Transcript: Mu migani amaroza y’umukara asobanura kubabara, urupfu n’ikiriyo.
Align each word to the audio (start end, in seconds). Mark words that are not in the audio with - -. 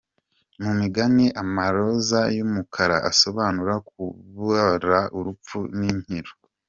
Mu 0.61 0.71
migani 0.79 1.25
amaroza 1.43 2.19
y’umukara 2.37 2.97
asobanura 3.11 3.73
kubabara, 3.89 4.99
urupfu 5.17 5.57
n’ikiriyo. 5.77 6.33